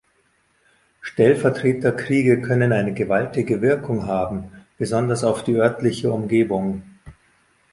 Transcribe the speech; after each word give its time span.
Stellvertreterkriege 1.01 2.41
können 2.41 2.71
eine 2.71 2.91
gewaltige 2.91 3.61
Wirkung 3.61 4.07
haben, 4.07 4.49
besonders 4.79 5.23
auf 5.23 5.43
die 5.43 5.53
örtliche 5.57 6.11
Umgebung. 6.11 6.81